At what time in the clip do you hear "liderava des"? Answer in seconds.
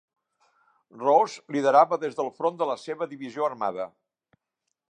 1.55-2.17